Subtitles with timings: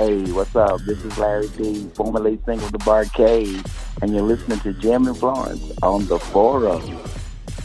[0.00, 0.80] Hey, what's up?
[0.86, 5.72] This is Larry D, formerly single the Barcade, and you're listening to Jim and Florence
[5.82, 6.80] on the Forum.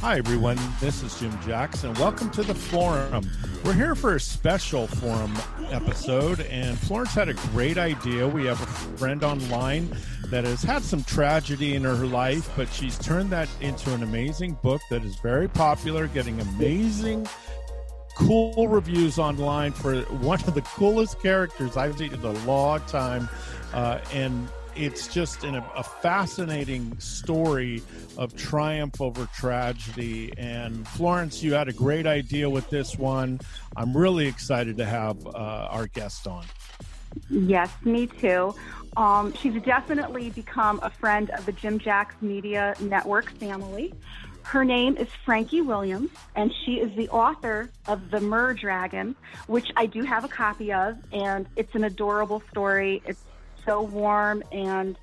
[0.01, 0.59] Hi, everyone.
[0.81, 1.93] This is Jim Jackson.
[1.93, 3.25] Welcome to the Forum.
[3.63, 5.33] We're here for a special Forum
[5.69, 8.27] episode, and Florence had a great idea.
[8.27, 8.65] We have a
[8.97, 9.95] friend online
[10.27, 14.57] that has had some tragedy in her life, but she's turned that into an amazing
[14.61, 17.29] book that is very popular, getting amazing
[18.15, 23.29] cool reviews online for one of the coolest characters I've seen in a long time.
[23.73, 27.81] Uh, and it's just an, a fascinating story
[28.17, 30.33] of triumph over tragedy.
[30.37, 33.39] And Florence, you had a great idea with this one.
[33.75, 36.45] I'm really excited to have uh, our guest on.
[37.29, 38.53] Yes, me too.
[38.97, 43.93] Um, she's definitely become a friend of the Jim Jacks Media Network family.
[44.45, 49.15] Her name is Frankie Williams, and she is the author of The Mer Dragon,
[49.47, 53.01] which I do have a copy of, and it's an adorable story.
[53.05, 53.23] It's
[53.65, 54.99] so warm and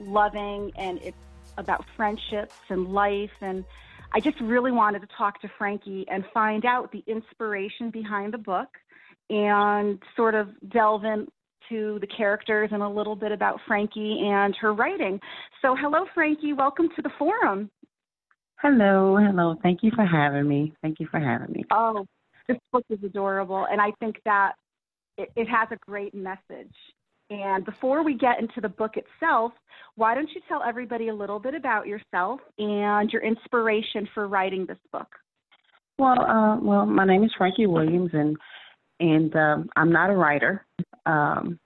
[0.00, 1.16] loving, and it's
[1.56, 3.30] about friendships and life.
[3.40, 3.64] And
[4.12, 8.38] I just really wanted to talk to Frankie and find out the inspiration behind the
[8.38, 8.70] book
[9.30, 14.74] and sort of delve into the characters and a little bit about Frankie and her
[14.74, 15.20] writing.
[15.62, 16.52] So, hello, Frankie.
[16.52, 17.70] Welcome to the forum.
[18.62, 19.56] Hello, hello.
[19.62, 20.74] Thank you for having me.
[20.82, 21.64] Thank you for having me.
[21.72, 22.04] Oh,
[22.46, 24.52] this book is adorable, and I think that
[25.16, 26.74] it, it has a great message.
[27.30, 29.52] And before we get into the book itself,
[29.94, 34.66] why don't you tell everybody a little bit about yourself and your inspiration for writing
[34.66, 35.08] this book?
[35.98, 38.36] Well, uh, well, my name is Frankie Williams, and
[38.98, 40.66] and um, I'm not a writer.
[41.06, 41.58] Um,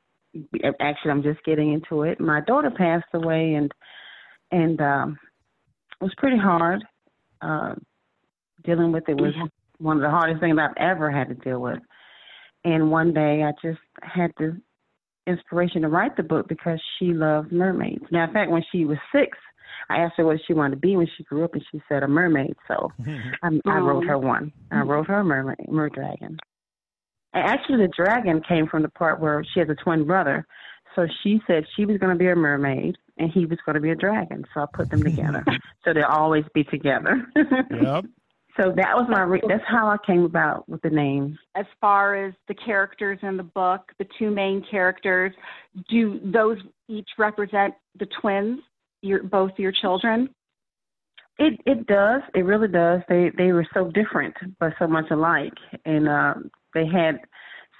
[0.80, 2.20] actually, I'm just getting into it.
[2.20, 3.72] My daughter passed away, and
[4.52, 5.18] and um,
[6.00, 6.84] it was pretty hard.
[7.40, 7.74] Uh,
[8.64, 9.34] dealing with it was
[9.78, 11.78] one of the hardest things I've ever had to deal with.
[12.64, 14.58] And one day, I just had the
[15.26, 18.04] inspiration to write the book because she loved mermaids.
[18.10, 19.36] Now, in fact, when she was six,
[19.90, 22.02] I asked her what she wanted to be when she grew up, and she said
[22.02, 22.54] a mermaid.
[22.68, 22.90] So
[23.42, 24.52] I, I wrote her one.
[24.70, 26.38] I wrote her a mermaid, mer dragon.
[27.34, 30.46] And actually, the dragon came from the part where she has a twin brother.
[30.94, 33.80] So she said she was going to be a mermaid, and he was going to
[33.80, 34.44] be a dragon.
[34.54, 35.44] So I put them together.
[35.84, 37.26] so they'll always be together.
[37.36, 38.04] yep.
[38.56, 39.22] So that was my.
[39.22, 41.36] Re- that's how I came about with the name.
[41.56, 45.32] As far as the characters in the book, the two main characters,
[45.88, 48.60] do those each represent the twins?
[49.02, 50.30] Your both your children.
[51.38, 52.22] It it does.
[52.34, 53.00] It really does.
[53.08, 56.34] They they were so different, but so much alike, and uh,
[56.74, 57.18] they had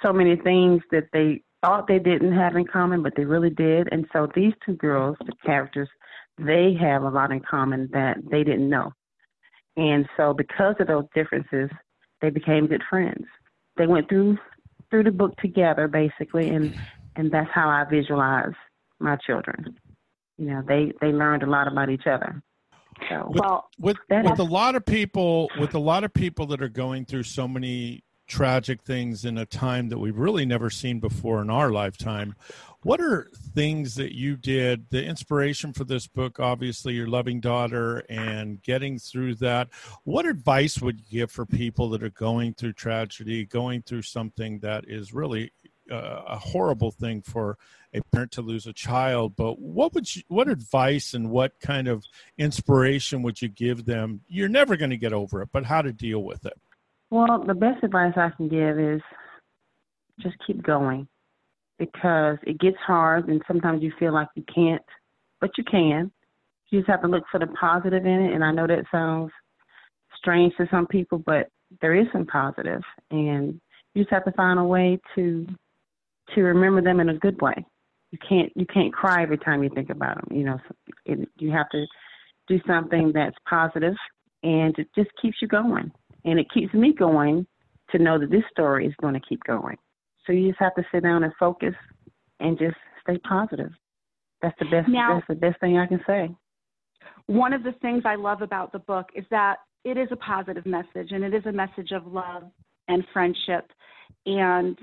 [0.04, 3.88] so many things that they thought they didn't have in common, but they really did.
[3.91, 5.88] And so these two girls, the characters,
[6.38, 8.92] they have a lot in common that they didn't know.
[9.76, 11.70] And so because of those differences,
[12.20, 13.25] they became good friends.
[13.76, 14.38] They went through
[14.91, 16.75] through the book together basically and
[17.16, 18.52] and that's how I visualize
[19.00, 19.76] my children.
[20.36, 22.42] You know, they they learned a lot about each other.
[23.08, 26.62] So with, well, with with a lot of people with a lot of people that
[26.62, 31.00] are going through so many tragic things in a time that we've really never seen
[31.00, 32.34] before in our lifetime.
[32.82, 34.90] What are things that you did?
[34.90, 39.68] The inspiration for this book, obviously, your loving daughter and getting through that.
[40.04, 44.58] What advice would you give for people that are going through tragedy, going through something
[44.58, 45.50] that is really
[45.90, 47.56] uh, a horrible thing for
[47.94, 49.34] a parent to lose a child?
[49.34, 52.04] But what would you, what advice and what kind of
[52.36, 54.20] inspiration would you give them?
[54.28, 56.60] You're never going to get over it, but how to deal with it?
[57.10, 59.00] Well, the best advice I can give is
[60.20, 61.06] just keep going
[61.78, 64.82] because it gets hard and sometimes you feel like you can't,
[65.40, 66.10] but you can.
[66.70, 68.34] You just have to look for the positive in it.
[68.34, 69.30] And I know that sounds
[70.16, 71.48] strange to some people, but
[71.80, 73.60] there is some positive, and
[73.94, 75.46] you just have to find a way to
[76.34, 77.54] to remember them in a good way.
[78.10, 80.36] You can't you can't cry every time you think about them.
[80.36, 80.58] You know,
[81.04, 81.84] it, you have to
[82.48, 83.94] do something that's positive,
[84.42, 85.90] and it just keeps you going,
[86.25, 87.47] and it keeps me going
[87.91, 89.76] to know that this story is going to keep going.
[90.26, 91.75] So you just have to sit down and focus
[92.41, 93.71] and just stay positive.
[94.43, 94.88] That's the best.
[94.88, 96.31] Now, that's the best thing I can say.
[97.26, 100.67] one of the things I love about the book is that it is a positive
[100.67, 102.44] message and it is a message of love
[102.88, 103.71] and friendship.
[104.26, 104.79] And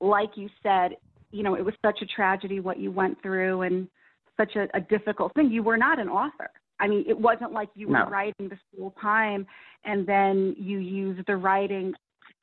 [0.00, 0.92] like you said,
[1.30, 3.88] you know, it was such a tragedy what you went through and
[4.36, 5.50] such a, a difficult thing.
[5.50, 6.50] You were not an author.
[6.80, 8.08] I mean, it wasn't like you were No.
[8.08, 9.46] writing this whole time
[9.84, 11.94] and then you used the writing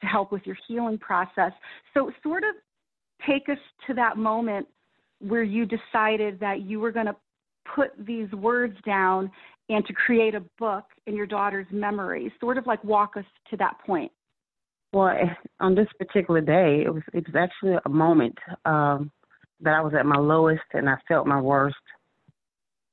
[0.02, 1.52] to help with your healing process.
[1.94, 2.56] So, sort of
[3.28, 3.58] take us
[3.88, 4.68] to that moment
[5.20, 7.16] where you decided that you were going to
[7.76, 9.32] put these words down
[9.70, 12.32] and to create a book in your daughter's memory.
[12.40, 14.12] Sort of like walk us to that point.
[14.92, 19.12] Well, eh, on this particular day, it was it was actually a moment um,
[19.62, 21.76] that I was at my lowest and I felt my worst,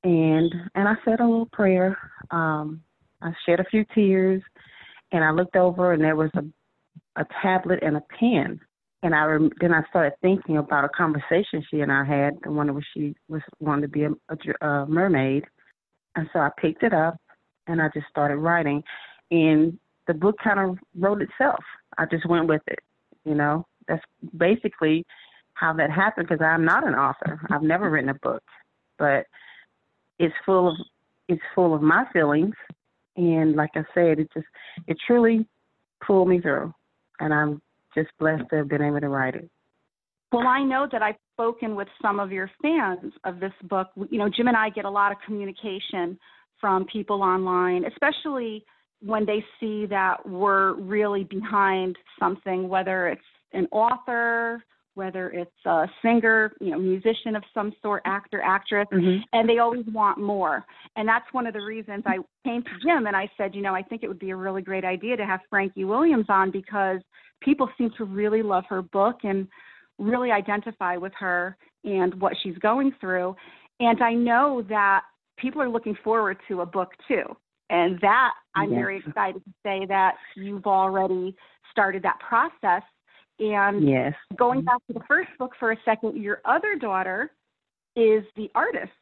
[0.04, 1.98] and and I said a little prayer.
[2.30, 2.82] Um,
[3.22, 4.42] I shed a few tears,
[5.12, 6.44] and I looked over and there was a
[7.16, 8.60] a tablet and a pen,
[9.02, 9.26] and I
[9.60, 13.14] then I started thinking about a conversation she and I had, the one where she
[13.28, 15.44] was wanted to be a, a, a mermaid,
[16.16, 17.16] and so I picked it up
[17.66, 18.82] and I just started writing,
[19.30, 21.62] and the book kind of wrote itself.
[21.98, 22.80] I just went with it.
[23.24, 24.02] You know, that's
[24.36, 25.04] basically
[25.54, 27.40] how that happened because I'm not an author.
[27.50, 28.42] I've never written a book,
[28.98, 29.26] but
[30.20, 30.76] it's full of
[31.28, 32.54] it's full of my feelings,
[33.16, 34.46] and like I said, it just
[34.86, 35.48] it truly
[36.06, 36.72] pulled me through,
[37.18, 37.62] and I'm
[37.94, 39.50] just blessed to have been able to write it.
[40.30, 43.88] Well, I know that I've spoken with some of your fans of this book.
[44.10, 46.18] You know, Jim and I get a lot of communication
[46.60, 48.64] from people online, especially
[49.02, 53.22] when they see that we're really behind something, whether it's
[53.54, 54.62] an author,
[54.94, 59.22] whether it's a singer, you know, musician of some sort, actor, actress, Mm-hmm.
[59.32, 60.64] and they always want more.
[60.96, 63.74] And that's one of the reasons I came to Jim and I said, you know,
[63.74, 67.00] I think it would be a really great idea to have Frankie Williams on because
[67.40, 69.46] people seem to really love her book and
[69.98, 73.36] really identify with her and what she's going through.
[73.78, 75.02] And I know that
[75.38, 77.24] people are looking forward to a book too.
[77.70, 78.78] And that I'm Yes.
[78.80, 81.36] very excited to say that you've already
[81.70, 82.82] started that process.
[83.40, 84.14] And Yes.
[84.36, 87.32] going back to the first book for a second, your other daughter
[87.96, 88.92] is the artist.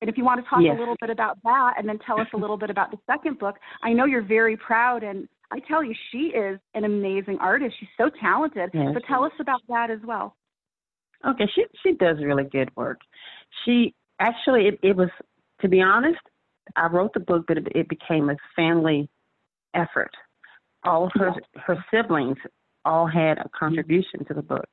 [0.00, 0.76] And if you want to talk Yes.
[0.76, 3.38] a little bit about that and then tell us a little bit about the second
[3.38, 7.76] book, I know you're very proud and I tell you she is an amazing artist.
[7.78, 8.70] She's so talented.
[8.74, 8.92] Yes.
[8.92, 10.36] So tell us about that as well.
[11.24, 13.00] Okay, she she does really good work.
[13.64, 15.08] She actually it, it was
[15.60, 16.20] to be honest,
[16.76, 19.08] I wrote the book, but it, it became a family
[19.72, 20.10] effort.
[20.84, 22.36] All of her her siblings
[22.86, 24.68] all had a contribution to the book.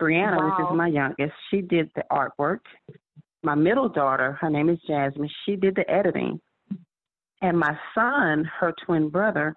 [0.00, 2.60] Brianna, which is my youngest, she did the artwork.
[3.42, 6.40] My middle daughter, her name is Jasmine, she did the editing.
[7.40, 9.54] And my son, her twin brother,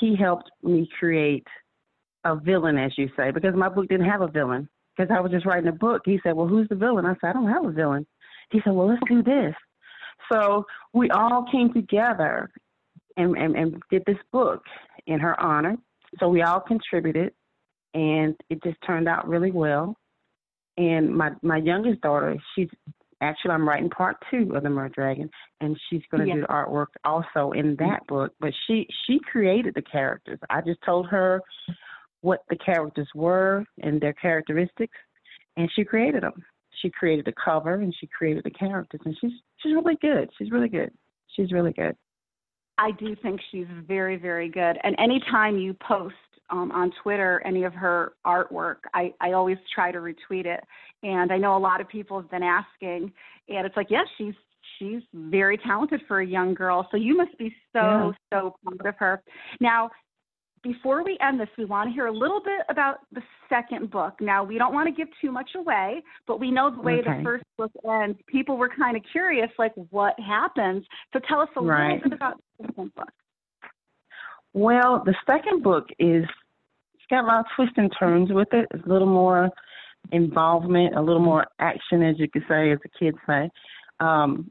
[0.00, 1.46] he helped me create
[2.24, 4.68] a villain, as you say, because my book didn't have a villain.
[4.96, 6.02] Because I was just writing a book.
[6.04, 7.06] He said, Well, who's the villain?
[7.06, 8.06] I said, I don't have a villain.
[8.50, 9.54] He said, Well, let's do this.
[10.30, 12.50] So we all came together
[13.16, 14.62] and, and, and did this book
[15.06, 15.76] in her honor.
[16.18, 17.32] So we all contributed,
[17.94, 19.96] and it just turned out really well.
[20.76, 22.68] And my my youngest daughter, she's
[23.20, 25.30] actually I'm writing part two of the Mer Dragon,
[25.60, 26.34] and she's going to Yeah.
[26.34, 28.32] do the artwork also in that book.
[28.40, 30.38] But she she created the characters.
[30.50, 31.40] I just told her
[32.20, 34.96] what the characters were and their characteristics,
[35.56, 36.44] and she created them.
[36.80, 40.30] She created the cover and she created the characters, and she's she's really good.
[40.38, 40.90] She's really good.
[41.28, 41.96] She's really good.
[42.78, 44.78] I do think she's very, very good.
[44.82, 46.14] And anytime you post
[46.50, 50.64] um, on Twitter any of her artwork, I, I always try to retweet it.
[51.02, 53.12] And I know a lot of people have been asking,
[53.48, 54.34] and it's like, yes, she's
[54.78, 56.86] she's very talented for a young girl.
[56.90, 58.12] So you must be so Yeah.
[58.32, 59.22] so proud of her.
[59.60, 59.90] Now,
[60.62, 64.14] before we end this, we want to hear a little bit about the second book.
[64.20, 67.20] Now, we don't want to give too much away, but we know the way the
[67.24, 68.16] first book ends.
[68.28, 70.84] People were kind of curious, like, what happens?
[71.12, 71.94] So tell us a Right.
[71.94, 73.08] little bit about second book.
[74.54, 76.24] Well, the second book is
[76.94, 78.66] it's got a lot of twists and turns with it.
[78.72, 79.50] It's a little more
[80.10, 83.50] involvement, a little more action, as you could say, as the kids say.
[84.00, 84.50] Um,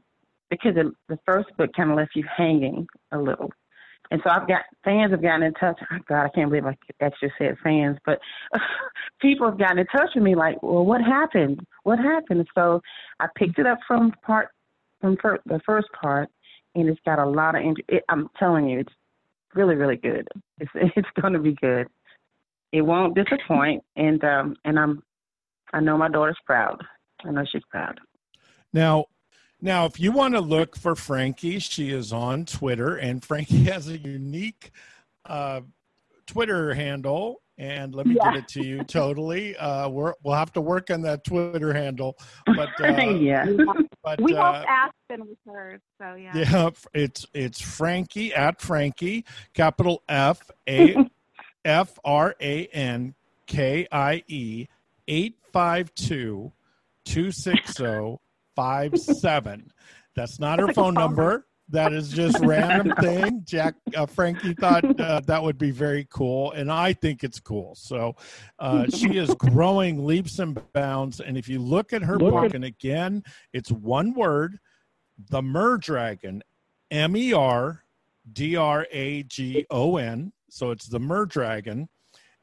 [0.50, 3.50] because the, the first book kind of left you hanging a little.
[4.10, 5.78] And so I've got fans have gotten in touch.
[5.90, 8.18] Oh God, I can't believe I actually said fans, but
[9.22, 11.60] people have gotten in touch with me like, well, what happened?
[11.84, 12.46] What happened?
[12.54, 12.82] So
[13.20, 14.50] I picked it up from part
[15.00, 16.28] from fir- the first part,
[16.74, 17.62] and it's got a lot of.
[17.62, 18.92] int- It, I'm telling you, it's
[19.54, 20.26] really, really good.
[20.58, 21.86] It's it's going to be good.
[22.72, 25.02] It won't disappoint, and um and I'm
[25.72, 26.82] I know my daughter's proud.
[27.24, 28.00] I know she's proud.
[28.72, 29.06] Now,
[29.60, 33.88] now, if you want to look for Frankie, she is on Twitter, and Frankie has
[33.88, 34.70] a unique
[35.24, 35.60] uh,
[36.26, 37.40] Twitter handle.
[37.58, 38.30] And let me Yeah.
[38.32, 39.56] give it to you totally.
[39.56, 43.44] Uh, we're, we'll have to work on that Twitter handle, but uh, yeah.
[44.16, 45.80] But we uh, hope Aspen was heard.
[46.00, 46.36] So yeah.
[46.36, 50.96] yeah, it's it's Frankie at Frankie, capital F A
[51.64, 53.14] F R A N
[53.46, 54.66] K I E
[55.08, 56.52] eight five two
[57.04, 58.20] two six zero
[58.54, 59.72] five seven.
[60.14, 61.46] That's not her That's phone phone number.
[61.72, 63.42] That is just random thing.
[63.44, 67.74] Jack uh, Frankie thought uh, that would be very cool, and I think it's cool.
[67.74, 68.14] So
[68.58, 71.20] uh, she is growing leaps and bounds.
[71.20, 73.24] And if you look at her book, and again,
[73.54, 74.58] it's one word,
[75.30, 76.42] the Mer Dragon,
[76.90, 77.82] M E R
[78.30, 80.30] D R A G O N.
[80.50, 81.88] So it's the Mer Dragon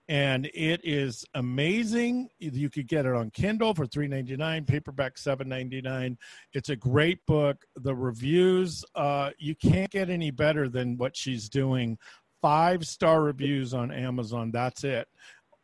[0.09, 2.29] and it is amazing.
[2.39, 6.17] You could get it on Kindle for three ninety nine, paperback seven ninety nine.
[6.51, 7.63] It's a great book.
[7.75, 11.99] The reviews, uh, you can't get any better than what she's doing.
[12.41, 14.49] Five star reviews on Amazon.
[14.51, 15.07] That's it.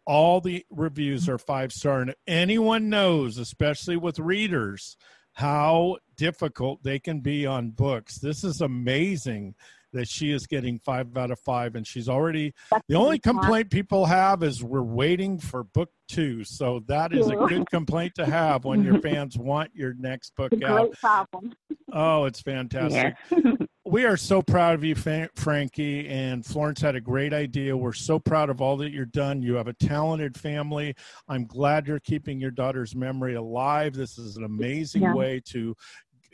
[0.05, 4.95] All the reviews are five star, and anyone knows, especially with readers,
[5.33, 8.19] how difficult they can be on books.
[8.19, 9.55] This is amazing
[9.95, 12.53] that she is getting five out of five, and she's already.
[12.69, 16.43] That's The only complaint people have is we're waiting for book two.
[16.43, 20.53] So that is a good complaint to have when your fans want your next book
[20.63, 20.89] out.
[20.89, 21.53] great problem.
[21.91, 23.15] Oh, it's fantastic.
[23.31, 23.51] Yeah.
[23.87, 26.07] We are so proud of you, Frankie.
[26.09, 27.77] And Florence had a great idea.
[27.77, 29.43] We're so proud of all that you're done.
[29.43, 30.95] You have a talented family.
[31.29, 33.93] I'm glad you're keeping your daughter's memory alive.
[33.93, 35.13] This is an amazing Yeah.
[35.13, 35.75] way to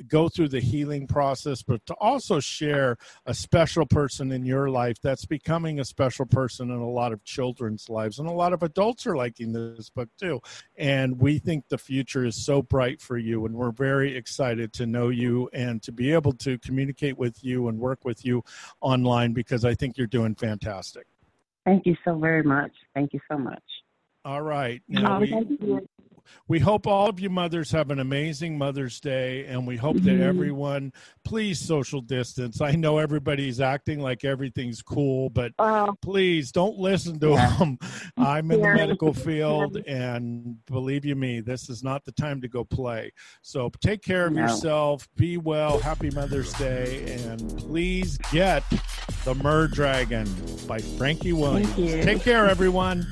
[0.08, 4.98] go through the healing process, but to also share a special person in your life
[5.01, 8.20] that's becoming a special person in a lot of children's lives.
[8.20, 10.41] And a lot of adults are liking this book too.
[10.77, 13.46] And we think the future is so bright for you.
[13.46, 17.67] And we're very excited to know you and to be able to communicate with you
[17.67, 18.43] and work with you
[18.81, 21.05] online because I think you're doing fantastic.
[21.65, 22.72] Thank you so very much.
[22.96, 23.63] Thank you so much.
[24.25, 24.81] All right.
[24.88, 25.88] Now Oh, we, thank you.
[26.48, 30.04] We hope all of you mothers have an amazing Mother's Day, and we hope that
[30.04, 30.24] mm-hmm.
[30.24, 32.62] everyone please social distance.
[32.62, 37.58] I know everybody's acting like everything's cool, but Oh, please don't listen to Yeah.
[37.58, 37.78] them.
[38.18, 42.48] I'm in the medical field, and believe you me, this is not the time to
[42.48, 43.12] go play.
[43.42, 44.42] So take care of No.
[44.44, 45.08] yourself.
[45.16, 45.80] Be well.
[45.80, 48.63] Happy Mother's Day, and please get
[49.25, 50.28] the Mer Dragon
[50.68, 51.78] by Frankie Williams.
[51.78, 52.01] you.
[52.04, 53.06] Take care, everyone.